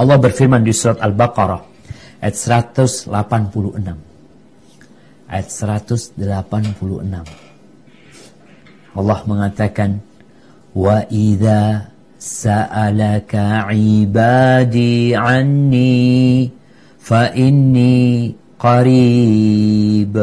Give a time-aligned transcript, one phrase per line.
[0.00, 1.60] Allah berfirman di surat Al-Baqarah
[2.24, 3.12] ayat 186.
[5.28, 6.16] Ayat 186.
[8.96, 10.00] Allah mengatakan
[10.72, 16.48] wa idza sa'alaka ibadi anni
[16.96, 20.16] fa inni qarib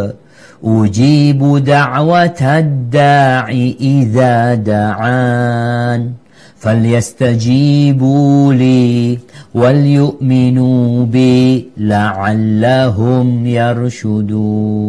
[0.66, 6.27] ujibu da'watad da'i idza da'an
[6.63, 9.19] فليستجيبوا لي
[9.55, 14.89] وليؤمنوا بي لعلهم يرشدون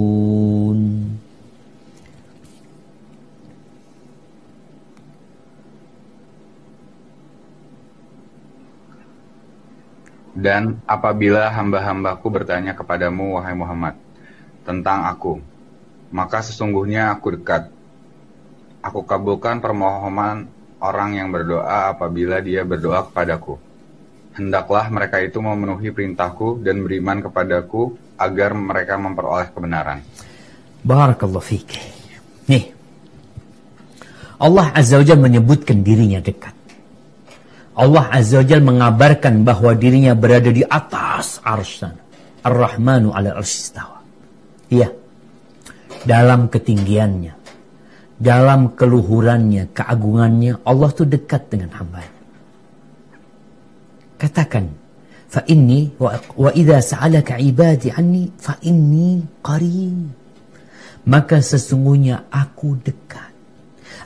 [10.34, 13.95] Dan apabila hamba-hambaku bertanya kepadamu, wahai Muhammad,
[14.68, 15.40] tentang aku,
[16.09, 17.72] maka sesungguhnya aku dekat.
[18.84, 23.59] Aku kabulkan permohonan orang yang berdoa apabila dia berdoa kepadaku.
[24.38, 29.98] Hendaklah mereka itu memenuhi perintahku dan beriman kepadaku agar mereka memperoleh kebenaran.
[30.87, 31.70] Barakallahu fiik.
[32.46, 32.70] Nih.
[34.38, 36.54] Allah Azza wa menyebutkan dirinya dekat.
[37.74, 41.90] Allah Azza wa mengabarkan bahwa dirinya berada di atas arsy
[42.46, 43.98] Ar-Rahmanu ala arsyistawa.
[44.70, 44.95] Iya.
[46.07, 47.38] Dalam ketinggiannya,
[48.19, 52.19] dalam keluhurannya, keagungannya, Allah tuh dekat dengan hambanya.
[54.19, 54.66] Katakan,
[55.30, 60.10] fa inni wa, wa idza sa'alaka ibadi anni fa inni qarib.
[61.07, 63.30] Maka sesungguhnya aku dekat.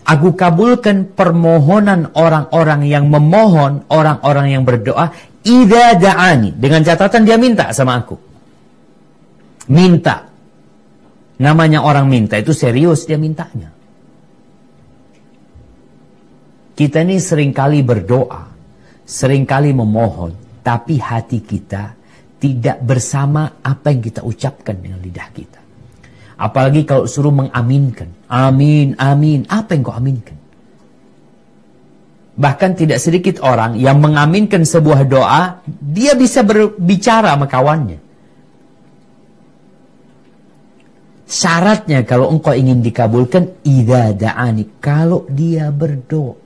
[0.05, 5.09] Aku kabulkan permohonan orang-orang yang memohon, orang-orang yang berdoa,
[5.41, 6.53] idza da'ani.
[6.53, 8.21] Dengan catatan dia minta sama aku.
[9.73, 10.29] Minta.
[11.41, 13.82] Namanya orang minta itu serius dia mintanya.
[16.83, 18.43] Kita ini sering kali berdoa,
[19.07, 20.35] sering kali memohon,
[20.67, 21.95] tapi hati kita
[22.43, 25.63] tidak bersama apa yang kita ucapkan dengan lidah kita.
[26.43, 28.27] Apalagi kalau suruh mengaminkan.
[28.27, 29.47] Amin, amin.
[29.47, 30.35] Apa yang kau aminkan?
[32.35, 38.03] Bahkan tidak sedikit orang yang mengaminkan sebuah doa, dia bisa berbicara sama kawannya.
[41.31, 44.83] Syaratnya kalau engkau ingin dikabulkan, idha da'ani.
[44.83, 46.42] Kalau dia berdoa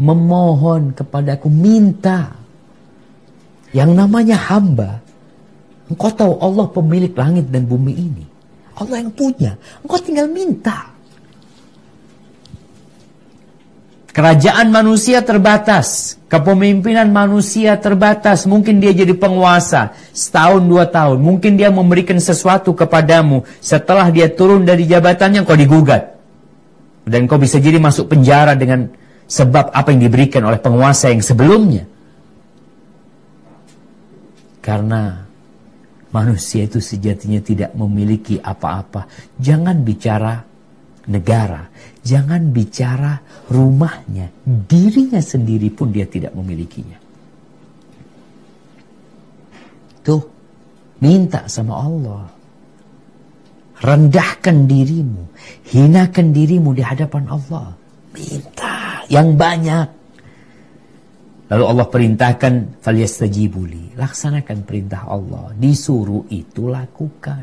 [0.00, 2.34] memohon kepadaku, minta.
[3.70, 4.98] Yang namanya hamba.
[5.86, 8.24] Engkau tahu Allah pemilik langit dan bumi ini.
[8.78, 9.54] Allah yang punya.
[9.82, 10.90] Engkau tinggal minta.
[14.10, 16.18] Kerajaan manusia terbatas.
[16.26, 18.42] Kepemimpinan manusia terbatas.
[18.46, 19.94] Mungkin dia jadi penguasa.
[20.10, 21.22] Setahun, dua tahun.
[21.22, 23.46] Mungkin dia memberikan sesuatu kepadamu.
[23.62, 26.19] Setelah dia turun dari jabatannya, kau digugat.
[27.10, 28.86] Dan kau bisa jadi masuk penjara dengan
[29.26, 31.90] sebab apa yang diberikan oleh penguasa yang sebelumnya.
[34.62, 35.26] Karena
[36.14, 39.10] manusia itu sejatinya tidak memiliki apa-apa.
[39.42, 40.38] Jangan bicara
[41.10, 41.66] negara,
[42.06, 43.18] jangan bicara
[43.50, 46.98] rumahnya, dirinya sendiri pun dia tidak memilikinya.
[50.06, 50.22] Tuh,
[51.02, 52.39] minta sama Allah.
[53.80, 55.32] Rendahkan dirimu,
[55.72, 57.72] hinakan dirimu di hadapan Allah.
[58.12, 59.88] Minta yang banyak.
[61.50, 67.42] Lalu Allah perintahkan falyastajibuli, laksanakan perintah Allah, disuruh itu lakukan.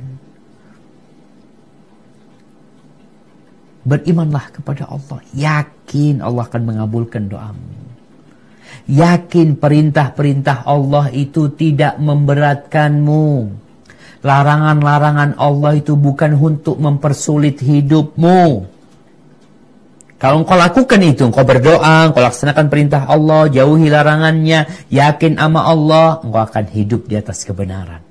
[3.84, 7.76] Berimanlah kepada Allah, yakin Allah akan mengabulkan doamu.
[8.88, 13.28] Yakin perintah-perintah Allah itu tidak memberatkanmu.
[14.26, 18.66] Larangan-larangan Allah itu bukan untuk mempersulit hidupmu.
[20.18, 26.18] Kalau engkau lakukan itu, engkau berdoa, engkau laksanakan perintah Allah, jauhi larangannya, yakin ama Allah,
[26.26, 28.07] engkau akan hidup di atas kebenaran.